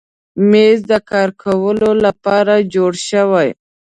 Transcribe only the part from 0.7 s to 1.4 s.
د کار